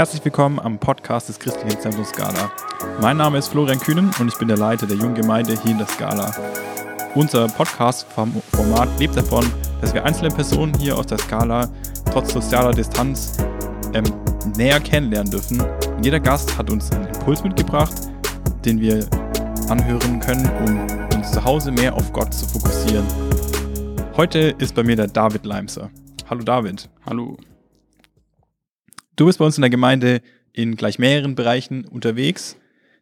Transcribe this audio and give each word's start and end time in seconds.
Herzlich 0.00 0.24
willkommen 0.24 0.58
am 0.58 0.78
Podcast 0.78 1.28
des 1.28 1.38
Christlichen 1.38 1.78
Zentrums 1.78 2.08
Scala. 2.08 2.50
Mein 3.02 3.18
Name 3.18 3.36
ist 3.36 3.48
Florian 3.48 3.78
Kühnen 3.78 4.10
und 4.18 4.28
ich 4.28 4.38
bin 4.38 4.48
der 4.48 4.56
Leiter 4.56 4.86
der 4.86 4.96
jungen 4.96 5.14
Gemeinde 5.14 5.60
hier 5.62 5.72
in 5.72 5.76
der 5.76 5.86
Scala. 5.88 6.34
Unser 7.14 7.46
Podcast-Format 7.48 8.88
lebt 8.98 9.14
davon, 9.14 9.44
dass 9.82 9.92
wir 9.92 10.02
einzelne 10.02 10.30
Personen 10.30 10.72
hier 10.78 10.96
aus 10.96 11.04
der 11.04 11.18
Scala 11.18 11.68
trotz 12.10 12.32
sozialer 12.32 12.72
Distanz 12.72 13.36
ähm, 13.92 14.04
näher 14.56 14.80
kennenlernen 14.80 15.32
dürfen. 15.32 15.62
Jeder 16.00 16.18
Gast 16.18 16.56
hat 16.56 16.70
uns 16.70 16.90
einen 16.92 17.04
Impuls 17.04 17.44
mitgebracht, 17.44 17.92
den 18.64 18.80
wir 18.80 19.06
anhören 19.68 20.18
können, 20.18 20.50
um 20.64 21.18
uns 21.18 21.30
zu 21.30 21.44
Hause 21.44 21.72
mehr 21.72 21.92
auf 21.92 22.10
Gott 22.14 22.32
zu 22.32 22.46
fokussieren. 22.48 23.04
Heute 24.16 24.54
ist 24.56 24.74
bei 24.74 24.82
mir 24.82 24.96
der 24.96 25.08
David 25.08 25.44
Leimser. 25.44 25.90
Hallo 26.30 26.42
David. 26.42 26.88
Hallo. 27.04 27.36
Du 29.20 29.26
bist 29.26 29.38
bei 29.38 29.44
uns 29.44 29.58
in 29.58 29.60
der 29.60 29.68
Gemeinde 29.68 30.22
in 30.54 30.76
gleich 30.76 30.98
mehreren 30.98 31.34
Bereichen 31.34 31.84
unterwegs. 31.84 32.56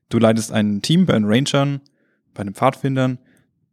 Du 0.08 0.18
leitest 0.18 0.50
ein 0.50 0.82
Team 0.82 1.06
bei 1.06 1.12
den 1.12 1.26
Rangern, 1.26 1.80
bei 2.34 2.42
den 2.42 2.54
Pfadfindern. 2.54 3.20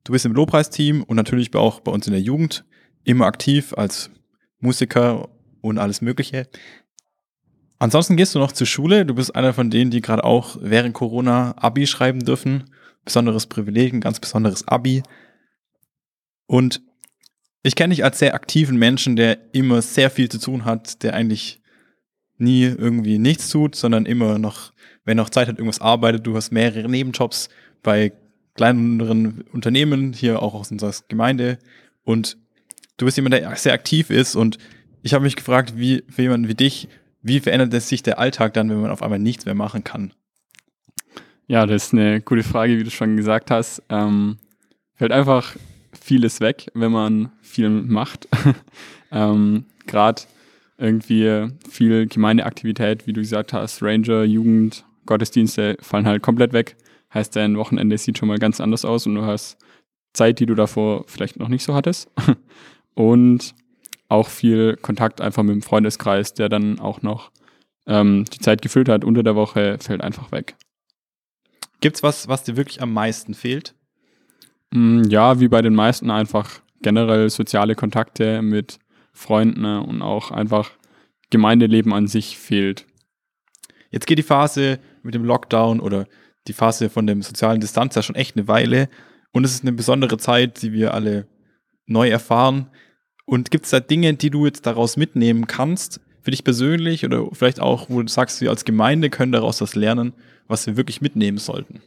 Du 0.04 0.12
bist 0.12 0.28
im 0.28 0.34
Lobpreisteam 0.34 1.02
und 1.02 1.16
natürlich 1.16 1.56
auch 1.56 1.80
bei 1.80 1.92
uns 1.92 2.06
in 2.06 2.14
der 2.14 2.22
Jugend 2.22 2.64
immer 3.04 3.26
aktiv 3.26 3.74
als 3.76 4.12
Musiker 4.60 5.28
und 5.62 5.80
alles 5.80 6.02
Mögliche. 6.02 6.48
Ansonsten 7.80 8.16
gehst 8.16 8.36
du 8.36 8.40
noch 8.40 8.52
zur 8.52 8.68
Schule. 8.68 9.08
Du 9.08 9.16
bist 9.16 9.36
einer 9.36 9.56
von 9.56 9.72
denen, 9.72 9.90
die 9.90 10.02
gerade 10.02 10.24
auch 10.24 10.56
während 10.62 10.94
Corona 10.94 11.56
Abi 11.58 11.88
schreiben 11.88 12.26
dürfen. 12.26 12.66
Besonderes 13.06 13.48
Privileg, 13.48 13.92
ein 13.92 14.02
ganz 14.02 14.20
besonderes 14.20 14.68
Abi. 14.68 15.02
Und 16.46 16.84
ich 17.64 17.76
kenne 17.76 17.96
dich 17.96 18.04
als 18.04 18.20
sehr 18.20 18.36
aktiven 18.36 18.78
Menschen, 18.78 19.16
der 19.16 19.52
immer 19.56 19.82
sehr 19.82 20.12
viel 20.12 20.30
zu 20.30 20.38
tun 20.38 20.64
hat, 20.64 21.02
der 21.02 21.16
eigentlich 21.16 21.64
nie 22.38 22.64
irgendwie 22.64 23.18
nichts 23.18 23.50
tut, 23.50 23.76
sondern 23.76 24.06
immer 24.06 24.38
noch, 24.40 24.72
wenn 25.04 25.18
noch 25.18 25.30
Zeit 25.30 25.48
hat, 25.48 25.58
irgendwas 25.58 25.82
arbeitet. 25.82 26.26
Du 26.28 26.36
hast 26.36 26.52
mehrere 26.52 26.90
Nebenjobs 26.90 27.50
bei 27.84 28.12
kleineren 28.56 29.44
Unternehmen, 29.52 30.14
hier 30.14 30.42
auch 30.42 30.54
aus 30.54 30.72
unserer 30.72 30.94
Gemeinde. 31.08 31.60
Und 32.04 32.38
du 32.98 33.06
bist 33.06 33.18
jemand, 33.18 33.34
der 33.34 33.56
sehr 33.56 33.74
aktiv 33.74 34.10
ist. 34.10 34.36
Und 34.36 34.58
ich 35.02 35.14
habe 35.14 35.24
mich 35.24 35.36
gefragt, 35.36 35.74
wie 35.78 36.04
für 36.10 36.24
jemanden 36.24 36.48
wie 36.48 36.56
dich, 36.56 36.88
wie 37.22 37.40
verändert 37.40 37.82
sich 37.82 38.04
der 38.04 38.20
Alltag 38.20 38.54
dann, 38.54 38.70
wenn 38.70 38.82
man 38.82 38.92
auf 38.92 39.02
einmal 39.02 39.20
nichts 39.20 39.46
mehr 39.46 39.56
machen 39.56 39.84
kann? 39.84 40.14
Ja, 41.48 41.66
das 41.66 41.88
ist 41.88 41.94
eine 41.94 42.22
gute 42.22 42.44
Frage, 42.44 42.78
wie 42.80 42.84
du 42.84 42.90
schon 42.90 43.18
gesagt 43.18 43.52
hast. 43.52 43.84
Ähm, 43.90 44.38
fällt 44.96 45.12
einfach 45.12 45.56
vieles 46.00 46.40
weg, 46.40 46.72
wenn 46.74 46.92
man 46.92 47.32
viel 47.42 47.70
macht. 47.70 48.28
ähm, 49.12 49.66
Gerade 49.86 50.24
irgendwie 50.78 51.48
viel 51.70 52.08
Gemeindeaktivität, 52.08 53.08
wie 53.08 53.14
du 53.14 53.22
gesagt 53.22 53.54
hast, 53.54 53.82
Ranger, 53.82 54.24
Jugend, 54.24 54.86
Gottesdienste 55.06 55.78
fallen 55.82 56.08
halt 56.08 56.22
komplett 56.22 56.54
weg. 56.54 56.76
Heißt, 57.14 57.36
dein 57.36 57.58
Wochenende 57.58 57.98
sieht 57.98 58.18
schon 58.18 58.28
mal 58.28 58.40
ganz 58.40 58.60
anders 58.60 58.84
aus 58.84 59.08
und 59.08 59.16
du 59.16 59.24
hast 59.24 59.58
Zeit, 60.14 60.40
die 60.40 60.46
du 60.46 60.56
davor 60.56 61.06
vielleicht 61.08 61.38
noch 61.38 61.48
nicht 61.48 61.64
so 61.64 61.74
hattest. 61.74 62.12
und 62.94 63.56
auch 64.10 64.28
viel 64.28 64.76
Kontakt 64.78 65.22
einfach 65.22 65.44
mit 65.44 65.54
dem 65.54 65.62
Freundeskreis, 65.62 66.34
der 66.34 66.50
dann 66.50 66.80
auch 66.80 67.02
noch 67.02 67.32
ähm, 67.88 68.26
die 68.26 68.40
Zeit 68.40 68.62
gefüllt 68.62 68.90
hat 68.90 69.04
unter 69.04 69.24
der 69.24 69.36
Woche, 69.36 69.78
fällt 69.80 70.02
einfach 70.02 70.32
weg. 70.32 70.56
Gibt's 71.82 72.04
was, 72.04 72.28
was 72.28 72.44
dir 72.44 72.58
wirklich 72.58 72.82
am 72.82 72.94
meisten 72.94 73.34
fehlt? 73.34 73.76
Mm, 74.72 75.04
ja, 75.04 75.40
wie 75.40 75.48
bei 75.48 75.62
den 75.62 75.76
meisten 75.76 76.10
einfach 76.10 76.62
generell 76.82 77.30
soziale 77.30 77.76
Kontakte 77.76 78.42
mit 78.42 78.80
Freunden 79.16 79.62
ne, 79.62 79.82
und 79.82 80.02
auch 80.02 80.30
einfach 80.30 80.72
Gemeindeleben 81.32 81.94
an 81.94 82.08
sich 82.08 82.38
fehlt. 82.38 82.86
Jetzt 83.90 84.06
geht 84.06 84.20
die 84.20 84.24
Phase 84.24 84.80
mit 85.02 85.16
dem 85.16 85.24
Lockdown 85.24 85.80
oder 85.80 86.06
die 86.48 86.54
Phase 86.54 86.90
von 86.90 87.08
dem 87.08 87.22
sozialen 87.22 87.62
Distanz 87.62 87.96
ja 87.96 88.04
schon 88.04 88.16
echt 88.16 88.36
eine 88.36 88.48
Weile 88.48 88.90
und 89.32 89.44
es 89.44 89.54
ist 89.54 89.64
eine 89.64 89.72
besondere 89.72 90.18
Zeit, 90.18 90.62
die 90.62 90.74
wir 90.74 90.94
alle 90.94 91.28
neu 91.88 92.10
erfahren. 92.10 92.70
Und 93.26 93.50
gibt 93.50 93.66
es 93.66 93.72
da 93.72 93.80
Dinge, 93.80 94.14
die 94.14 94.30
du 94.30 94.46
jetzt 94.46 94.68
daraus 94.68 94.98
mitnehmen 94.98 95.48
kannst, 95.48 96.00
für 96.22 96.32
dich 96.32 96.44
persönlich 96.44 97.06
oder 97.06 97.28
vielleicht 97.34 97.60
auch, 97.60 97.90
wo 97.90 98.02
du 98.02 98.08
sagst, 98.08 98.42
wir 98.42 98.50
als 98.50 98.66
Gemeinde 98.66 99.10
können 99.10 99.32
daraus 99.32 99.62
was 99.62 99.76
lernen, 99.76 100.14
was 100.48 100.68
wir 100.68 100.78
wirklich 100.78 101.02
mitnehmen 101.02 101.38
sollten? 101.38 101.82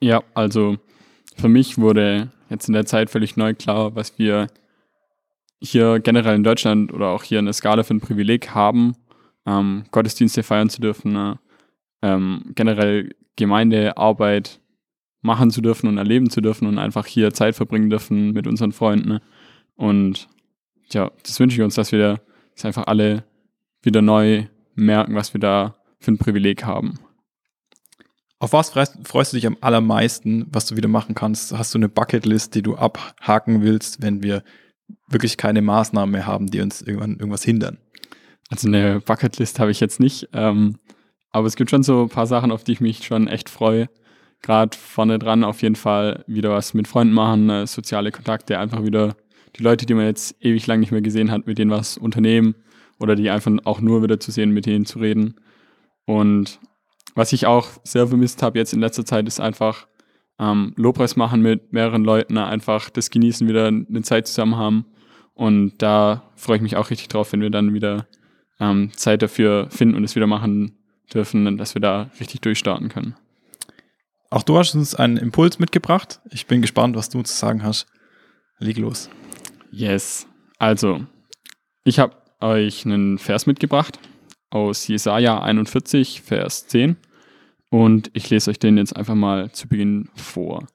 Ja, 0.00 0.22
also 0.34 0.78
für 1.36 1.48
mich 1.48 1.78
wurde 1.78 2.30
jetzt 2.50 2.68
in 2.68 2.74
der 2.74 2.86
Zeit 2.86 3.10
völlig 3.10 3.36
neu 3.36 3.54
klar, 3.54 3.94
was 3.96 4.18
wir 4.18 4.46
hier 5.60 6.00
generell 6.00 6.36
in 6.36 6.44
Deutschland 6.44 6.92
oder 6.92 7.08
auch 7.08 7.22
hier 7.22 7.38
in 7.38 7.46
der 7.46 7.54
Skala 7.54 7.82
für 7.82 7.94
ein 7.94 8.00
Privileg 8.00 8.50
haben, 8.50 8.94
ähm, 9.46 9.84
Gottesdienste 9.90 10.42
feiern 10.42 10.70
zu 10.70 10.80
dürfen, 10.80 11.12
ne? 11.12 11.38
ähm, 12.02 12.52
generell 12.54 13.14
Gemeindearbeit 13.36 14.60
machen 15.22 15.50
zu 15.50 15.62
dürfen 15.62 15.88
und 15.88 15.98
erleben 15.98 16.28
zu 16.28 16.40
dürfen 16.40 16.68
und 16.68 16.78
einfach 16.78 17.06
hier 17.06 17.32
Zeit 17.32 17.56
verbringen 17.56 17.88
dürfen 17.88 18.32
mit 18.32 18.46
unseren 18.46 18.72
Freunden. 18.72 19.08
Ne? 19.08 19.22
Und 19.74 20.28
ja, 20.92 21.10
das 21.22 21.40
wünsche 21.40 21.56
ich 21.56 21.62
uns, 21.62 21.74
dass 21.74 21.92
wir 21.92 22.20
das 22.54 22.64
einfach 22.64 22.86
alle 22.86 23.24
wieder 23.82 24.02
neu 24.02 24.46
merken, 24.74 25.14
was 25.14 25.32
wir 25.34 25.40
da 25.40 25.76
für 25.98 26.12
ein 26.12 26.18
Privileg 26.18 26.64
haben. 26.64 26.98
Auf 28.38 28.52
was 28.52 28.70
freust 28.70 29.32
du 29.32 29.36
dich 29.36 29.46
am 29.46 29.56
allermeisten, 29.62 30.46
was 30.50 30.66
du 30.66 30.76
wieder 30.76 30.88
machen 30.88 31.14
kannst? 31.14 31.56
Hast 31.56 31.72
du 31.72 31.78
eine 31.78 31.88
Bucketlist, 31.88 32.54
die 32.54 32.62
du 32.62 32.76
abhaken 32.76 33.62
willst, 33.62 34.02
wenn 34.02 34.22
wir 34.22 34.42
wirklich 35.08 35.36
keine 35.36 35.62
Maßnahmen 35.62 36.12
mehr 36.12 36.26
haben, 36.26 36.50
die 36.50 36.60
uns 36.60 36.82
irgendwann 36.82 37.16
irgendwas 37.16 37.44
hindern? 37.44 37.78
Also 38.50 38.68
eine 38.68 39.00
Bucketlist 39.00 39.58
habe 39.58 39.70
ich 39.70 39.80
jetzt 39.80 40.00
nicht, 40.00 40.28
ähm, 40.32 40.78
aber 41.30 41.46
es 41.46 41.56
gibt 41.56 41.70
schon 41.70 41.82
so 41.82 42.02
ein 42.02 42.08
paar 42.08 42.26
Sachen, 42.26 42.52
auf 42.52 42.64
die 42.64 42.72
ich 42.72 42.80
mich 42.80 43.04
schon 43.04 43.26
echt 43.26 43.48
freue. 43.48 43.88
Gerade 44.42 44.76
vorne 44.76 45.18
dran 45.18 45.42
auf 45.42 45.62
jeden 45.62 45.76
Fall 45.76 46.24
wieder 46.26 46.50
was 46.50 46.74
mit 46.74 46.86
Freunden 46.86 47.14
machen, 47.14 47.48
äh, 47.50 47.66
soziale 47.66 48.12
Kontakte, 48.12 48.58
einfach 48.58 48.84
wieder 48.84 49.16
die 49.56 49.62
Leute, 49.62 49.86
die 49.86 49.94
man 49.94 50.06
jetzt 50.06 50.36
ewig 50.40 50.66
lang 50.66 50.80
nicht 50.80 50.92
mehr 50.92 51.00
gesehen 51.00 51.30
hat, 51.30 51.46
mit 51.46 51.58
denen 51.58 51.70
was 51.70 51.96
unternehmen 51.96 52.54
oder 52.98 53.16
die 53.16 53.30
einfach 53.30 53.52
auch 53.64 53.80
nur 53.80 54.02
wieder 54.02 54.20
zu 54.20 54.30
sehen, 54.30 54.50
mit 54.50 54.66
denen 54.66 54.86
zu 54.86 54.98
reden. 54.98 55.36
Und 56.06 56.60
was 57.14 57.32
ich 57.32 57.46
auch 57.46 57.68
sehr 57.84 58.06
vermisst 58.06 58.42
habe 58.42 58.58
jetzt 58.58 58.72
in 58.72 58.80
letzter 58.80 59.04
Zeit, 59.04 59.26
ist 59.26 59.40
einfach 59.40 59.86
ähm, 60.38 60.72
Lobpreis 60.76 61.16
machen 61.16 61.42
mit 61.42 61.72
mehreren 61.72 62.04
Leuten, 62.04 62.38
einfach 62.38 62.90
das 62.90 63.10
Genießen, 63.10 63.48
wieder 63.48 63.66
eine 63.66 64.02
Zeit 64.02 64.26
zusammen 64.26 64.56
haben. 64.56 64.86
Und 65.34 65.82
da 65.82 66.30
freue 66.36 66.56
ich 66.56 66.62
mich 66.62 66.76
auch 66.76 66.90
richtig 66.90 67.08
drauf, 67.08 67.32
wenn 67.32 67.40
wir 67.40 67.50
dann 67.50 67.74
wieder 67.74 68.06
ähm, 68.60 68.92
Zeit 68.96 69.22
dafür 69.22 69.68
finden 69.70 69.96
und 69.96 70.04
es 70.04 70.14
wieder 70.14 70.26
machen 70.26 70.78
dürfen 71.12 71.58
dass 71.58 71.74
wir 71.74 71.80
da 71.80 72.10
richtig 72.18 72.40
durchstarten 72.40 72.88
können. 72.88 73.14
Auch 74.30 74.42
du 74.42 74.58
hast 74.58 74.74
uns 74.74 74.94
einen 74.94 75.16
Impuls 75.16 75.58
mitgebracht. 75.58 76.20
Ich 76.30 76.46
bin 76.46 76.62
gespannt, 76.62 76.96
was 76.96 77.08
du 77.08 77.22
zu 77.22 77.32
sagen 77.32 77.62
hast. 77.62 77.86
Leg 78.58 78.78
los. 78.78 79.10
Yes. 79.70 80.26
Also, 80.58 81.06
ich 81.84 81.98
habe 81.98 82.16
euch 82.40 82.84
einen 82.84 83.18
Vers 83.18 83.46
mitgebracht 83.46 83.98
aus 84.50 84.88
Jesaja 84.88 85.40
41, 85.42 86.22
Vers 86.22 86.66
10. 86.68 86.96
Und 87.74 88.08
ich 88.12 88.30
lese 88.30 88.52
euch 88.52 88.60
den 88.60 88.78
jetzt 88.78 88.94
einfach 88.94 89.16
mal 89.16 89.50
zu 89.50 89.66
Beginn 89.66 90.08
vor. 90.14 90.68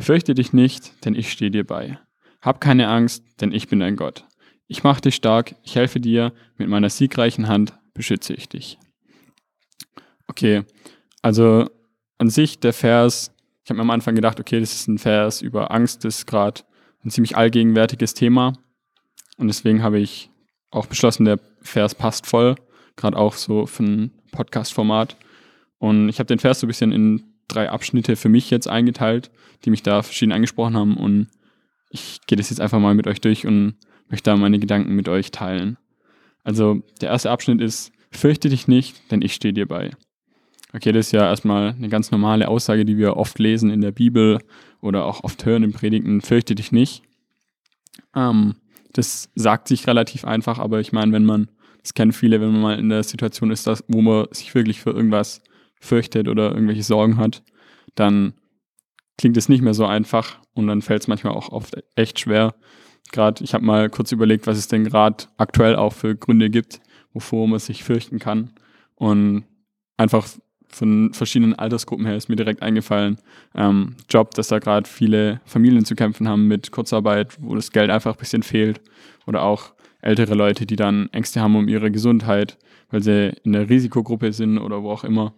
Fürchte 0.00 0.34
dich 0.34 0.52
nicht, 0.52 1.04
denn 1.04 1.14
ich 1.14 1.30
stehe 1.30 1.52
dir 1.52 1.64
bei. 1.64 2.00
Hab 2.42 2.60
keine 2.60 2.88
Angst, 2.88 3.22
denn 3.40 3.52
ich 3.52 3.68
bin 3.68 3.78
dein 3.78 3.94
Gott. 3.94 4.26
Ich 4.66 4.82
mache 4.82 5.00
dich 5.00 5.14
stark, 5.14 5.54
ich 5.62 5.76
helfe 5.76 6.00
dir, 6.00 6.32
mit 6.56 6.68
meiner 6.68 6.90
siegreichen 6.90 7.46
Hand 7.46 7.78
beschütze 7.92 8.34
ich 8.34 8.48
dich. 8.48 8.80
Okay, 10.26 10.64
also 11.22 11.70
an 12.18 12.30
sich 12.30 12.58
der 12.58 12.72
Vers, 12.72 13.30
ich 13.62 13.70
habe 13.70 13.76
mir 13.76 13.82
am 13.82 13.90
Anfang 13.90 14.16
gedacht, 14.16 14.40
okay, 14.40 14.58
das 14.58 14.74
ist 14.74 14.88
ein 14.88 14.98
Vers 14.98 15.40
über 15.40 15.70
Angst, 15.70 16.04
das 16.04 16.18
ist 16.18 16.26
gerade 16.26 16.62
ein 17.04 17.10
ziemlich 17.10 17.36
allgegenwärtiges 17.36 18.12
Thema. 18.14 18.54
Und 19.36 19.46
deswegen 19.46 19.84
habe 19.84 20.00
ich 20.00 20.30
auch 20.72 20.86
beschlossen, 20.86 21.26
der 21.26 21.38
Vers 21.60 21.94
passt 21.94 22.26
voll, 22.26 22.56
gerade 22.96 23.16
auch 23.16 23.34
so 23.34 23.66
für 23.66 23.84
ein 23.84 24.10
Podcast-Format. 24.32 25.16
Und 25.84 26.08
ich 26.08 26.18
habe 26.18 26.28
den 26.28 26.38
Vers 26.38 26.60
so 26.60 26.66
ein 26.66 26.68
bisschen 26.68 26.92
in 26.92 27.24
drei 27.46 27.68
Abschnitte 27.68 28.16
für 28.16 28.30
mich 28.30 28.48
jetzt 28.48 28.66
eingeteilt, 28.66 29.30
die 29.64 29.70
mich 29.70 29.82
da 29.82 30.02
verschieden 30.02 30.32
angesprochen 30.32 30.78
haben. 30.78 30.96
Und 30.96 31.28
ich 31.90 32.20
gehe 32.26 32.38
das 32.38 32.48
jetzt 32.48 32.60
einfach 32.60 32.78
mal 32.78 32.94
mit 32.94 33.06
euch 33.06 33.20
durch 33.20 33.46
und 33.46 33.74
möchte 34.08 34.30
da 34.30 34.36
meine 34.38 34.58
Gedanken 34.58 34.94
mit 34.94 35.10
euch 35.10 35.30
teilen. 35.30 35.76
Also 36.42 36.80
der 37.02 37.10
erste 37.10 37.30
Abschnitt 37.30 37.60
ist, 37.60 37.92
fürchte 38.10 38.48
dich 38.48 38.66
nicht, 38.66 39.10
denn 39.10 39.20
ich 39.20 39.34
stehe 39.34 39.52
dir 39.52 39.68
bei. 39.68 39.90
Okay, 40.72 40.90
das 40.90 41.08
ist 41.08 41.12
ja 41.12 41.28
erstmal 41.28 41.74
eine 41.74 41.90
ganz 41.90 42.10
normale 42.10 42.48
Aussage, 42.48 42.86
die 42.86 42.96
wir 42.96 43.18
oft 43.18 43.38
lesen 43.38 43.68
in 43.68 43.82
der 43.82 43.92
Bibel 43.92 44.38
oder 44.80 45.04
auch 45.04 45.22
oft 45.22 45.44
hören 45.44 45.64
in 45.64 45.74
Predigten, 45.74 46.22
fürchte 46.22 46.54
dich 46.54 46.72
nicht. 46.72 47.02
Ähm, 48.16 48.54
das 48.94 49.28
sagt 49.34 49.68
sich 49.68 49.86
relativ 49.86 50.24
einfach, 50.24 50.58
aber 50.58 50.80
ich 50.80 50.92
meine, 50.92 51.12
wenn 51.12 51.26
man, 51.26 51.50
das 51.82 51.92
kennen 51.92 52.12
viele, 52.12 52.40
wenn 52.40 52.52
man 52.52 52.62
mal 52.62 52.78
in 52.78 52.88
der 52.88 53.02
Situation 53.02 53.50
ist, 53.50 53.66
dass, 53.66 53.84
wo 53.86 54.00
man 54.00 54.28
sich 54.30 54.54
wirklich 54.54 54.80
für 54.80 54.90
irgendwas 54.90 55.42
fürchtet 55.80 56.28
oder 56.28 56.52
irgendwelche 56.52 56.82
Sorgen 56.82 57.16
hat, 57.16 57.42
dann 57.94 58.34
klingt 59.18 59.36
es 59.36 59.48
nicht 59.48 59.62
mehr 59.62 59.74
so 59.74 59.86
einfach 59.86 60.38
und 60.54 60.66
dann 60.66 60.82
fällt 60.82 61.02
es 61.02 61.08
manchmal 61.08 61.34
auch 61.34 61.50
oft 61.50 61.76
echt 61.96 62.20
schwer. 62.20 62.54
Gerade, 63.12 63.44
ich 63.44 63.54
habe 63.54 63.64
mal 63.64 63.90
kurz 63.90 64.12
überlegt, 64.12 64.46
was 64.46 64.58
es 64.58 64.68
denn 64.68 64.84
gerade 64.84 65.24
aktuell 65.36 65.76
auch 65.76 65.92
für 65.92 66.16
Gründe 66.16 66.50
gibt, 66.50 66.80
wovor 67.12 67.46
man 67.46 67.58
sich 67.58 67.84
fürchten 67.84 68.18
kann. 68.18 68.50
Und 68.96 69.44
einfach 69.96 70.26
von 70.68 71.12
verschiedenen 71.12 71.54
Altersgruppen 71.54 72.06
her 72.06 72.16
ist 72.16 72.28
mir 72.28 72.36
direkt 72.36 72.62
eingefallen, 72.62 73.18
ähm, 73.54 73.94
Job, 74.10 74.32
dass 74.34 74.48
da 74.48 74.58
gerade 74.58 74.88
viele 74.88 75.40
Familien 75.44 75.84
zu 75.84 75.94
kämpfen 75.94 76.28
haben 76.28 76.48
mit 76.48 76.72
Kurzarbeit, 76.72 77.36
wo 77.40 77.54
das 77.54 77.70
Geld 77.70 77.90
einfach 77.90 78.14
ein 78.14 78.18
bisschen 78.18 78.42
fehlt. 78.42 78.80
Oder 79.26 79.42
auch 79.42 79.74
ältere 80.00 80.34
Leute, 80.34 80.66
die 80.66 80.76
dann 80.76 81.08
Ängste 81.12 81.40
haben 81.40 81.56
um 81.56 81.68
ihre 81.68 81.90
Gesundheit, 81.90 82.58
weil 82.90 83.02
sie 83.02 83.32
in 83.44 83.52
der 83.52 83.70
Risikogruppe 83.70 84.32
sind 84.32 84.58
oder 84.58 84.82
wo 84.82 84.90
auch 84.90 85.04
immer. 85.04 85.34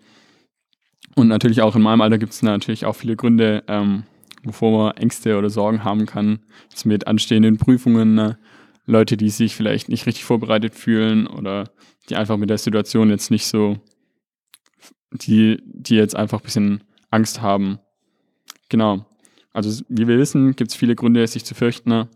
Und 1.15 1.29
natürlich 1.29 1.63
auch 1.63 1.77
in 1.77 1.83
meinem 1.83 2.03
Alter 2.03 2.19
gibt 2.19 2.33
es 2.33 2.43
natürlich 2.43 2.85
auch 2.85 2.95
viele 2.95 3.17
Gründe, 3.17 3.65
ähm, 3.69 4.05
wovor 4.45 4.87
man 4.87 4.97
Ängste 4.97 5.39
oder 5.39 5.51
Sorgen 5.51 5.83
haben 5.83 6.07
kann. 6.07 6.41
Jetzt 6.71 6.85
mit 6.85 7.07
anstehenden 7.07 7.57
Prüfungen, 7.57 8.15
ne? 8.15 8.39
Leute, 8.87 9.17
die 9.17 9.31
sich 9.31 9.57
vielleicht 9.57 9.89
nicht 9.89 10.07
richtig 10.07 10.25
vorbereitet 10.25 10.75
fühlen 10.75 11.27
oder 11.27 11.71
die 12.09 12.17
einfach 12.17 12.37
mit 12.37 12.51
der 12.51 12.59
Situation 12.59 13.11
jetzt 13.11 13.31
nicht 13.33 13.47
so, 13.47 13.79
die, 15.11 15.61
die 15.65 15.97
jetzt 15.97 16.15
einfach 16.15 16.41
ein 16.41 16.45
bisschen 16.45 16.85
Angst 17.11 17.43
haben. 17.43 17.81
Genau. 18.69 19.07
Also 19.53 19.83
wie 19.89 20.07
wir 20.07 20.19
wissen, 20.19 20.55
gibt 20.55 20.71
es 20.71 20.77
viele 20.77 20.95
Gründe, 20.95 21.27
sich 21.27 21.45
zu 21.45 21.55
fürchten. 21.55 21.89
Ne? 21.89 22.09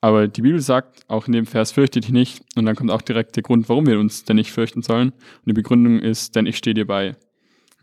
Aber 0.00 0.28
die 0.28 0.42
Bibel 0.42 0.60
sagt 0.60 1.08
auch 1.08 1.26
in 1.26 1.32
dem 1.32 1.46
Vers, 1.46 1.72
fürchte 1.72 2.00
dich 2.00 2.10
nicht. 2.10 2.42
Und 2.56 2.64
dann 2.66 2.74
kommt 2.74 2.90
auch 2.90 3.02
direkt 3.02 3.36
der 3.36 3.42
Grund, 3.42 3.68
warum 3.68 3.86
wir 3.86 3.98
uns 3.98 4.24
denn 4.24 4.36
nicht 4.36 4.50
fürchten 4.50 4.82
sollen. 4.82 5.10
Und 5.10 5.46
die 5.46 5.52
Begründung 5.52 6.00
ist, 6.00 6.34
denn 6.34 6.46
ich 6.46 6.56
stehe 6.56 6.74
dir 6.74 6.86
bei. 6.86 7.16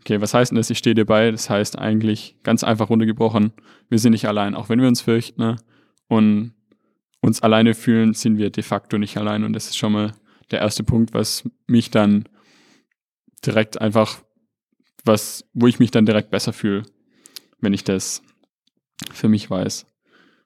Okay, 0.00 0.20
was 0.20 0.34
heißt 0.34 0.50
denn 0.50 0.56
das, 0.56 0.70
ich 0.70 0.78
stehe 0.78 0.94
dir 0.94 1.04
bei? 1.04 1.30
Das 1.30 1.50
heißt 1.50 1.78
eigentlich 1.78 2.36
ganz 2.42 2.64
einfach 2.64 2.90
runtergebrochen, 2.90 3.52
wir 3.88 3.98
sind 3.98 4.12
nicht 4.12 4.26
allein. 4.26 4.54
Auch 4.54 4.68
wenn 4.68 4.80
wir 4.80 4.88
uns 4.88 5.00
fürchten 5.00 5.40
ne? 5.40 5.56
und 6.06 6.54
uns 7.20 7.42
alleine 7.42 7.74
fühlen, 7.74 8.14
sind 8.14 8.38
wir 8.38 8.50
de 8.50 8.62
facto 8.62 8.98
nicht 8.98 9.16
allein. 9.16 9.44
Und 9.44 9.52
das 9.52 9.66
ist 9.66 9.76
schon 9.76 9.92
mal 9.92 10.12
der 10.50 10.60
erste 10.60 10.84
Punkt, 10.84 11.14
was 11.14 11.48
mich 11.66 11.90
dann 11.90 12.28
direkt 13.44 13.80
einfach, 13.80 14.20
was, 15.04 15.44
wo 15.52 15.66
ich 15.66 15.78
mich 15.78 15.90
dann 15.90 16.06
direkt 16.06 16.30
besser 16.30 16.52
fühle, 16.52 16.84
wenn 17.60 17.72
ich 17.72 17.84
das 17.84 18.22
für 19.12 19.28
mich 19.28 19.50
weiß. 19.50 19.86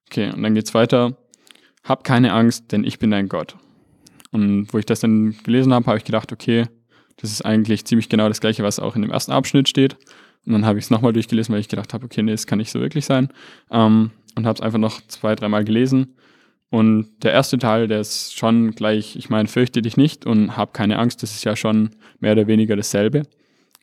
Okay, 0.09 0.31
und 0.33 0.43
dann 0.43 0.55
geht's 0.55 0.75
weiter. 0.75 1.19
Hab 1.85 2.05
keine 2.05 2.33
Angst, 2.33 2.73
denn 2.73 2.85
ich 2.85 2.99
bin 2.99 3.11
dein 3.11 3.29
Gott. 3.29 3.57
Und 4.31 4.73
wo 4.73 4.79
ich 4.79 4.87
das 4.87 5.01
dann 5.01 5.37
gelesen 5.43 5.75
habe, 5.75 5.87
habe 5.87 5.99
ich 5.99 6.05
gedacht, 6.05 6.33
okay, 6.33 6.67
das 7.23 7.31
ist 7.31 7.43
eigentlich 7.43 7.85
ziemlich 7.85 8.09
genau 8.09 8.29
das 8.29 8.41
gleiche, 8.41 8.63
was 8.65 8.81
auch 8.81 8.97
in 8.97 9.03
dem 9.03 9.13
ersten 9.13 9.33
Abschnitt 9.33 9.69
steht. 9.69 9.97
Und 10.45 10.53
dann 10.53 10.67
habe 10.67 10.79
ich 10.79 10.87
es 10.87 10.91
nochmal 10.91 11.13
durchgelesen, 11.13 11.53
weil 11.53 11.61
ich 11.61 11.69
gedacht 11.69 11.95
habe, 11.95 12.05
okay, 12.05 12.23
nee, 12.23 12.33
das 12.33 12.49
kann 12.49 12.59
nicht 12.59 12.71
so 12.71 12.81
wirklich 12.81 13.05
sein. 13.05 13.29
Ähm, 13.71 14.11
und 14.35 14.45
habe 14.45 14.57
es 14.57 14.61
einfach 14.61 14.81
noch 14.81 15.01
zwei, 15.07 15.35
dreimal 15.37 15.65
gelesen. 15.65 16.17
Und 16.69 17.11
der 17.23 17.33
erste 17.33 17.59
Teil, 17.59 17.87
der 17.87 18.01
ist 18.01 18.37
schon 18.37 18.73
gleich, 18.73 19.15
ich 19.15 19.31
meine, 19.31 19.47
fürchte 19.47 19.83
dich 19.83 19.97
nicht 19.97 20.27
und 20.27 20.57
hab 20.57 20.75
keine 20.75 20.99
Angst, 20.99 21.23
das 21.23 21.33
ist 21.33 21.45
ja 21.45 21.55
schon 21.55 21.91
mehr 22.19 22.33
oder 22.33 22.47
weniger 22.47 22.75
dasselbe. 22.75 23.23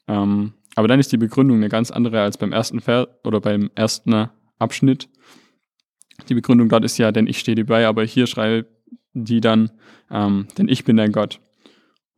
Ähm, 0.07 0.53
aber 0.75 0.88
dann 0.88 1.00
ist 1.00 1.12
die 1.12 1.18
Begründung 1.18 1.57
eine 1.57 1.69
ganz 1.69 1.91
andere 1.91 2.21
als 2.21 2.38
beim 2.38 2.51
ersten 2.51 2.81
Vers 2.81 3.07
oder 3.24 3.39
beim 3.39 3.69
ersten 3.75 4.30
Abschnitt. 4.57 5.07
Die 6.27 6.33
Begründung 6.33 6.68
dort 6.68 6.83
ist 6.83 6.97
ja, 6.97 7.12
denn 7.12 7.27
ich 7.27 7.39
stehe 7.39 7.56
dir 7.56 7.65
bei, 7.65 7.88
aber 7.88 8.03
hier 8.03 8.27
schreibt 8.27 8.69
die 9.13 9.39
dann, 9.39 9.71
ähm, 10.12 10.47
denn 10.57 10.68
ich 10.68 10.83
bin 10.83 10.97
dein 10.97 11.12
Gott. 11.12 11.39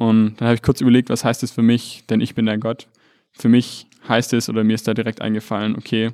Und 0.01 0.37
dann 0.37 0.47
habe 0.47 0.55
ich 0.55 0.63
kurz 0.63 0.81
überlegt, 0.81 1.11
was 1.11 1.23
heißt 1.23 1.43
das 1.43 1.51
für 1.51 1.61
mich, 1.61 2.05
denn 2.09 2.21
ich 2.21 2.33
bin 2.33 2.47
dein 2.47 2.59
Gott. 2.59 2.87
Für 3.33 3.49
mich 3.49 3.85
heißt 4.09 4.33
es, 4.33 4.49
oder 4.49 4.63
mir 4.63 4.73
ist 4.73 4.87
da 4.87 4.95
direkt 4.95 5.21
eingefallen, 5.21 5.75
okay, 5.75 6.09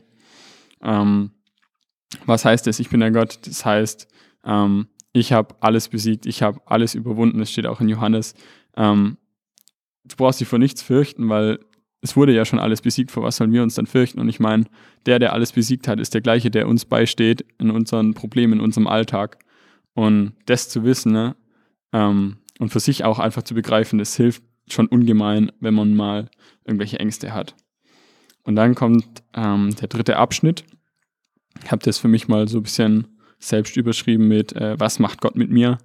ähm, 0.84 1.32
was 2.26 2.44
heißt 2.44 2.68
es, 2.68 2.82
ich 2.82 2.90
bin 2.90 3.00
dein 3.00 3.14
Gott? 3.14 3.40
Das 3.48 3.64
heißt, 3.64 4.10
ähm, 4.44 4.88
ich 5.14 5.32
habe 5.32 5.56
alles 5.62 5.88
besiegt, 5.88 6.26
ich 6.26 6.42
habe 6.42 6.60
alles 6.66 6.96
überwunden. 6.96 7.40
Das 7.40 7.50
steht 7.50 7.66
auch 7.66 7.80
in 7.80 7.88
Johannes. 7.88 8.36
Ähm, 8.76 9.16
du 10.04 10.18
brauchst 10.18 10.42
dich 10.42 10.50
vor 10.50 10.60
nichts 10.60 10.82
fürchten, 10.82 11.30
weil 11.30 11.60
es 12.02 12.18
wurde 12.18 12.34
ja 12.34 12.44
schon 12.44 12.60
alles 12.60 12.82
besiegt. 12.82 13.12
Vor 13.12 13.24
was 13.24 13.38
sollen 13.38 13.54
wir 13.54 13.64
uns 13.64 13.76
dann 13.76 13.88
fürchten? 13.88 14.20
Und 14.20 14.28
ich 14.28 14.42
meine, 14.42 14.66
der, 15.06 15.18
der 15.18 15.32
alles 15.32 15.54
besiegt 15.54 15.88
hat, 15.88 16.02
ist 16.02 16.14
der 16.14 16.20
gleiche, 16.20 16.52
der 16.52 16.68
uns 16.68 16.84
beisteht 16.84 17.46
in 17.58 17.72
unseren 17.72 18.16
Problemen, 18.16 18.52
in 18.52 18.60
unserem 18.60 18.88
Alltag. 18.88 19.40
Und 19.94 20.34
das 20.46 20.68
zu 20.68 20.84
wissen, 20.84 21.14
ne, 21.14 21.38
ähm, 21.94 22.40
und 22.60 22.70
für 22.70 22.80
sich 22.80 23.04
auch 23.04 23.20
einfach 23.20 23.44
zu 23.44 23.54
begreifen, 23.54 24.00
das 24.00 24.16
hilft 24.16 24.44
schon 24.70 24.88
ungemein, 24.88 25.52
wenn 25.60 25.74
man 25.74 25.96
mal 25.96 26.30
irgendwelche 26.66 27.00
Ängste 27.00 27.34
hat. 27.34 27.56
Und 28.44 28.56
dann 28.56 28.76
kommt 28.76 29.24
ähm, 29.34 29.76
der 29.76 29.88
dritte 29.88 30.18
Abschnitt. 30.18 30.64
Ich 31.64 31.72
habe 31.72 31.84
das 31.84 31.98
für 31.98 32.08
mich 32.08 32.28
mal 32.28 32.48
so 32.48 32.60
ein 32.60 32.64
bisschen 32.64 33.08
selbst 33.40 33.78
überschrieben 33.78 34.28
mit, 34.28 34.54
äh, 34.54 34.80
was 34.80 35.00
macht 35.00 35.22
Gott 35.22 35.36
mit 35.36 35.52
mir? 35.52 35.78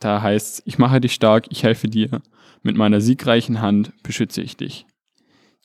Da 0.00 0.20
heißt 0.20 0.62
ich 0.64 0.78
mache 0.78 1.00
dich 1.00 1.14
stark, 1.14 1.46
ich 1.50 1.62
helfe 1.62 1.88
dir. 1.88 2.20
Mit 2.62 2.76
meiner 2.76 3.00
siegreichen 3.00 3.60
Hand 3.60 3.92
beschütze 4.02 4.42
ich 4.42 4.56
dich. 4.56 4.86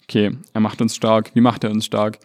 Okay, 0.03 0.37
er 0.53 0.61
macht 0.61 0.81
uns 0.81 0.95
stark. 0.95 1.31
Wie 1.35 1.41
macht 1.41 1.63
er 1.63 1.71
uns 1.71 1.85
stark? 1.85 2.19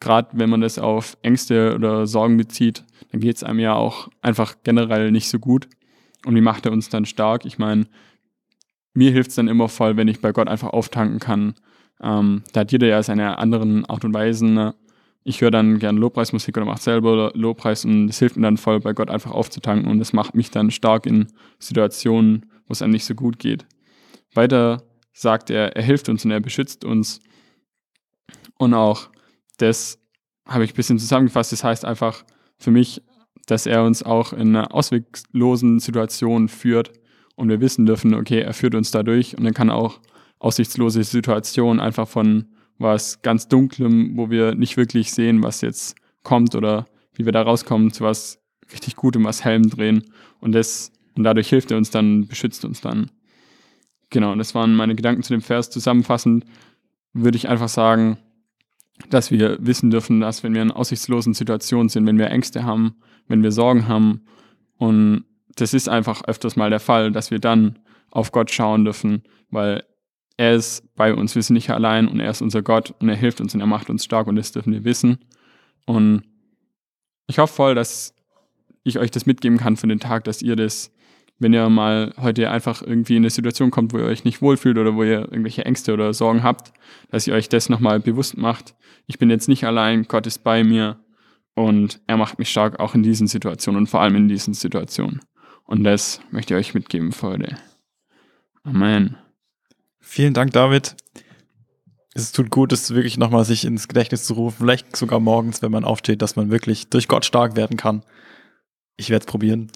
Gerade 0.00 0.30
wenn 0.32 0.50
man 0.50 0.60
das 0.60 0.78
auf 0.78 1.16
Ängste 1.22 1.74
oder 1.74 2.06
Sorgen 2.06 2.36
bezieht, 2.36 2.84
dann 3.10 3.20
geht 3.20 3.36
es 3.36 3.42
einem 3.42 3.58
ja 3.58 3.74
auch 3.74 4.08
einfach 4.22 4.56
generell 4.62 5.10
nicht 5.10 5.28
so 5.28 5.38
gut. 5.38 5.68
Und 6.24 6.34
wie 6.34 6.40
macht 6.40 6.66
er 6.66 6.72
uns 6.72 6.88
dann 6.88 7.06
stark? 7.06 7.44
Ich 7.44 7.58
meine, 7.58 7.86
mir 8.94 9.12
hilft 9.12 9.30
es 9.30 9.36
dann 9.36 9.48
immer 9.48 9.68
voll, 9.68 9.96
wenn 9.96 10.08
ich 10.08 10.20
bei 10.20 10.32
Gott 10.32 10.48
einfach 10.48 10.70
auftanken 10.70 11.20
kann. 11.20 11.54
Ähm, 12.00 12.42
da 12.52 12.60
hat 12.60 12.72
jeder 12.72 12.86
ja 12.86 13.02
seine 13.02 13.38
anderen 13.38 13.84
Art 13.86 14.04
und 14.04 14.14
Weisen. 14.14 14.54
Ne? 14.54 14.74
Ich 15.24 15.40
höre 15.40 15.50
dann 15.50 15.78
gerne 15.78 15.98
Lobpreismusik 15.98 16.56
oder 16.56 16.66
mache 16.66 16.82
selber 16.82 17.32
Lobpreis 17.34 17.84
und 17.84 18.08
es 18.08 18.18
hilft 18.18 18.36
mir 18.36 18.42
dann 18.42 18.56
voll, 18.56 18.80
bei 18.80 18.92
Gott 18.92 19.10
einfach 19.10 19.30
aufzutanken 19.30 19.90
und 19.90 19.98
das 19.98 20.12
macht 20.12 20.34
mich 20.34 20.50
dann 20.50 20.70
stark 20.70 21.06
in 21.06 21.28
Situationen, 21.58 22.46
wo 22.66 22.72
es 22.72 22.82
einem 22.82 22.92
nicht 22.92 23.04
so 23.04 23.14
gut 23.14 23.38
geht. 23.38 23.66
Weiter 24.34 24.82
sagt 25.12 25.50
er, 25.50 25.76
er 25.76 25.82
hilft 25.82 26.08
uns 26.08 26.24
und 26.24 26.30
er 26.30 26.40
beschützt 26.40 26.84
uns. 26.84 27.20
Und 28.58 28.74
auch 28.74 29.10
das 29.58 29.98
habe 30.46 30.64
ich 30.64 30.72
ein 30.72 30.76
bisschen 30.76 30.98
zusammengefasst. 30.98 31.52
Das 31.52 31.64
heißt 31.64 31.84
einfach 31.84 32.24
für 32.58 32.70
mich, 32.70 33.02
dass 33.48 33.66
er 33.66 33.82
uns 33.82 34.02
auch 34.02 34.32
in 34.32 34.54
einer 34.54 34.74
ausweglosen 34.74 35.80
Situation 35.80 36.48
führt 36.48 36.92
und 37.34 37.48
wir 37.48 37.60
wissen 37.60 37.86
dürfen, 37.86 38.14
okay, 38.14 38.40
er 38.40 38.52
führt 38.52 38.74
uns 38.74 38.90
dadurch 38.90 39.36
und 39.36 39.44
dann 39.44 39.54
kann 39.54 39.70
auch 39.70 40.00
aussichtslose 40.38 41.02
Situationen 41.02 41.80
einfach 41.80 42.06
von 42.06 42.46
was 42.78 43.22
ganz 43.22 43.48
Dunklem, 43.48 44.16
wo 44.16 44.30
wir 44.30 44.54
nicht 44.54 44.76
wirklich 44.76 45.12
sehen, 45.12 45.42
was 45.42 45.62
jetzt 45.62 45.96
kommt 46.22 46.54
oder 46.54 46.86
wie 47.14 47.24
wir 47.24 47.32
da 47.32 47.42
rauskommen, 47.42 47.90
zu 47.90 48.04
was 48.04 48.38
richtig 48.70 48.96
Gutem, 48.96 49.24
was 49.24 49.44
Helm 49.44 49.68
drehen 49.68 50.04
und 50.40 50.52
das 50.52 50.92
und 51.16 51.24
dadurch 51.24 51.48
hilft 51.48 51.72
er 51.72 51.78
uns 51.78 51.90
dann, 51.90 52.28
beschützt 52.28 52.64
uns 52.64 52.80
dann. 52.80 53.10
Genau, 54.10 54.32
und 54.32 54.38
das 54.38 54.54
waren 54.54 54.76
meine 54.76 54.94
Gedanken 54.94 55.22
zu 55.22 55.32
dem 55.32 55.42
Vers. 55.42 55.68
Zusammenfassend 55.68 56.44
würde 57.12 57.36
ich 57.36 57.48
einfach 57.48 57.68
sagen, 57.68 58.18
dass 59.10 59.30
wir 59.30 59.58
wissen 59.60 59.90
dürfen, 59.90 60.20
dass 60.20 60.42
wenn 60.42 60.54
wir 60.54 60.62
in 60.62 60.70
aussichtslosen 60.70 61.34
Situationen 61.34 61.88
sind, 61.88 62.06
wenn 62.06 62.18
wir 62.18 62.30
Ängste 62.30 62.64
haben, 62.64 62.96
wenn 63.28 63.42
wir 63.42 63.52
Sorgen 63.52 63.88
haben. 63.88 64.22
Und 64.76 65.24
das 65.56 65.74
ist 65.74 65.88
einfach 65.88 66.24
öfters 66.24 66.56
mal 66.56 66.70
der 66.70 66.80
Fall, 66.80 67.12
dass 67.12 67.30
wir 67.30 67.38
dann 67.38 67.78
auf 68.10 68.32
Gott 68.32 68.50
schauen 68.50 68.84
dürfen, 68.84 69.22
weil 69.50 69.84
er 70.36 70.54
ist 70.54 70.94
bei 70.94 71.14
uns, 71.14 71.34
wir 71.34 71.42
sind 71.42 71.54
nicht 71.54 71.70
allein 71.70 72.06
und 72.06 72.20
er 72.20 72.30
ist 72.30 72.42
unser 72.42 72.62
Gott 72.62 72.94
und 73.00 73.08
er 73.08 73.16
hilft 73.16 73.40
uns 73.40 73.54
und 73.54 73.60
er 73.60 73.66
macht 73.66 73.90
uns 73.90 74.04
stark 74.04 74.26
und 74.28 74.36
das 74.36 74.52
dürfen 74.52 74.72
wir 74.72 74.84
wissen. 74.84 75.18
Und 75.84 76.22
ich 77.26 77.38
hoffe 77.38 77.54
voll, 77.54 77.74
dass 77.74 78.14
ich 78.84 78.98
euch 78.98 79.10
das 79.10 79.26
mitgeben 79.26 79.58
kann 79.58 79.76
für 79.76 79.88
den 79.88 80.00
Tag, 80.00 80.24
dass 80.24 80.42
ihr 80.42 80.54
das, 80.54 80.92
wenn 81.38 81.52
ihr 81.52 81.68
mal 81.68 82.12
heute 82.16 82.50
einfach 82.50 82.82
irgendwie 82.82 83.16
in 83.16 83.22
eine 83.22 83.30
Situation 83.30 83.70
kommt, 83.70 83.92
wo 83.92 83.98
ihr 83.98 84.04
euch 84.04 84.24
nicht 84.24 84.42
wohlfühlt 84.42 84.78
oder 84.78 84.94
wo 84.94 85.04
ihr 85.04 85.20
irgendwelche 85.20 85.64
Ängste 85.64 85.92
oder 85.92 86.12
Sorgen 86.12 86.42
habt, 86.42 86.72
dass 87.10 87.26
ihr 87.26 87.34
euch 87.34 87.48
das 87.48 87.68
nochmal 87.68 88.00
bewusst 88.00 88.36
macht. 88.36 88.74
Ich 89.06 89.18
bin 89.18 89.30
jetzt 89.30 89.48
nicht 89.48 89.64
allein, 89.64 90.04
Gott 90.04 90.26
ist 90.26 90.42
bei 90.42 90.64
mir 90.64 90.98
und 91.54 92.00
er 92.06 92.16
macht 92.16 92.38
mich 92.38 92.50
stark 92.50 92.80
auch 92.80 92.94
in 92.94 93.02
diesen 93.02 93.26
Situationen 93.26 93.82
und 93.82 93.86
vor 93.86 94.00
allem 94.00 94.16
in 94.16 94.28
diesen 94.28 94.54
Situationen. 94.54 95.20
Und 95.64 95.84
das 95.84 96.20
möchte 96.30 96.54
ich 96.54 96.58
euch 96.58 96.74
mitgeben 96.74 97.12
für 97.12 97.28
heute. 97.28 97.56
Amen. 98.64 99.16
Vielen 100.00 100.34
Dank, 100.34 100.52
David. 100.52 100.96
Es 102.14 102.32
tut 102.32 102.50
gut, 102.50 102.72
es 102.72 102.92
wirklich 102.92 103.16
nochmal 103.16 103.44
sich 103.44 103.64
ins 103.64 103.86
Gedächtnis 103.86 104.24
zu 104.24 104.34
rufen, 104.34 104.56
vielleicht 104.58 104.96
sogar 104.96 105.20
morgens, 105.20 105.62
wenn 105.62 105.70
man 105.70 105.84
aufsteht, 105.84 106.20
dass 106.20 106.36
man 106.36 106.50
wirklich 106.50 106.88
durch 106.88 107.06
Gott 107.06 107.24
stark 107.24 107.54
werden 107.54 107.76
kann. 107.76 108.02
Ich 108.96 109.10
werde 109.10 109.24
es 109.24 109.30
probieren. 109.30 109.70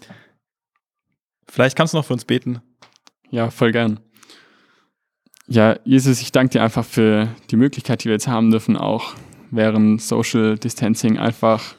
Vielleicht 1.47 1.75
kannst 1.75 1.93
du 1.93 1.97
noch 1.97 2.05
für 2.05 2.13
uns 2.13 2.25
beten. 2.25 2.61
Ja, 3.29 3.49
voll 3.49 3.71
gern. 3.71 3.99
Ja, 5.47 5.77
Jesus, 5.83 6.21
ich 6.21 6.31
danke 6.31 6.53
dir 6.53 6.63
einfach 6.63 6.85
für 6.85 7.29
die 7.51 7.57
Möglichkeit, 7.57 8.03
die 8.03 8.05
wir 8.05 8.13
jetzt 8.13 8.27
haben 8.27 8.51
dürfen, 8.51 8.77
auch 8.77 9.13
während 9.51 10.01
Social 10.01 10.57
Distancing 10.57 11.17
einfach 11.17 11.75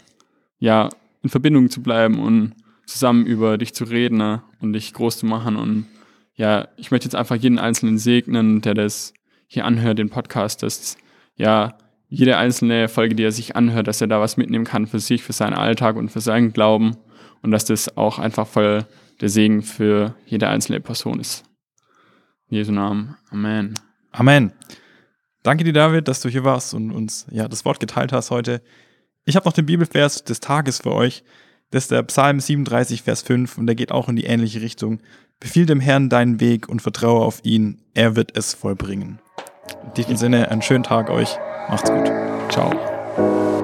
ja 0.59 0.91
in 1.23 1.31
Verbindung 1.31 1.71
zu 1.71 1.83
bleiben 1.83 2.21
und 2.21 2.55
zusammen 2.87 3.25
über 3.25 3.57
dich 3.59 3.75
zu 3.75 3.85
reden 3.85 4.19
ne, 4.19 4.43
und 4.61 4.75
dich 4.75 4.93
groß 4.93 5.19
zu 5.19 5.27
machen. 5.27 5.57
Und 5.57 5.87
ja, 6.35 6.69
ich 6.77 6.91
möchte 6.91 7.07
jetzt 7.07 7.15
einfach 7.15 7.37
jeden 7.37 7.59
Einzelnen 7.59 7.99
segnen, 7.99 8.61
der 8.61 8.75
das 8.75 9.15
hier 9.47 9.65
anhört, 9.65 9.99
den 9.99 10.11
Podcast, 10.11 10.63
dass 10.63 10.97
ja 11.37 11.79
jede 12.09 12.37
einzelne 12.37 12.89
Folge, 12.89 13.15
die 13.15 13.25
er 13.25 13.33
sich 13.33 13.57
anhört, 13.57 13.89
dass 13.89 14.01
er 14.01 14.07
da 14.07 14.21
was 14.21 14.37
mitnehmen 14.37 14.65
kann 14.65 14.87
für 14.87 15.01
sich, 15.01 15.23
für 15.23 15.33
seinen 15.33 15.55
Alltag 15.55 15.97
und 15.97 16.11
für 16.11 16.21
seinen 16.21 16.53
Glauben 16.53 16.97
und 17.43 17.51
dass 17.51 17.65
das 17.65 17.97
auch 17.97 18.19
einfach 18.19 18.47
voll 18.47 18.87
der 19.21 19.29
Segen 19.29 19.63
für 19.63 20.15
jede 20.27 20.49
einzelne 20.49 20.81
Person 20.81 21.21
ist. 21.21 21.45
In 22.49 22.57
Jesu 22.57 22.73
Namen. 22.73 23.17
Amen. 23.31 23.75
Amen. 24.13 24.53
Danke 25.43 25.65
dir, 25.65 25.73
David, 25.73 26.09
dass 26.09 26.21
du 26.21 26.29
hier 26.29 26.45
warst 26.45 26.75
und 26.75 26.91
uns 26.91 27.27
ja, 27.31 27.49
das 27.49 27.65
Wort 27.65 27.81
geteilt 27.81 28.13
hast 28.13 28.31
heute. 28.31 28.63
Ich 29.25 29.37
habe 29.37 29.47
noch 29.47 29.53
den 29.53 29.67
Bibelvers 29.67 30.25
des 30.25 30.41
Tages 30.41 30.81
für 30.81 30.93
euch. 30.93 31.25
Das 31.71 31.85
ist 31.85 31.91
der 31.91 32.03
Psalm 32.05 32.41
37, 32.41 33.03
Vers 33.03 33.23
5 33.23 33.59
und 33.59 33.67
der 33.67 33.75
geht 33.75 33.93
auch 33.93 34.09
in 34.09 34.17
die 34.17 34.25
ähnliche 34.25 34.61
Richtung. 34.61 35.01
Befiehl 35.41 35.67
dem 35.67 35.81
Herrn 35.81 36.09
deinen 36.09 36.41
Weg 36.41 36.69
und 36.69 36.83
vertraue 36.83 37.25
auf 37.25 37.41
ihn. 37.43 37.83
Er 37.95 38.17
wird 38.17 38.37
es 38.37 38.55
vollbringen. 38.55 39.19
In 39.85 39.95
diesem 39.95 40.17
Sinne, 40.17 40.51
einen 40.51 40.63
schönen 40.63 40.85
Tag 40.85 41.11
euch. 41.11 41.37
Macht's 41.69 41.91
gut. 41.91 42.11
Ciao. 42.51 43.64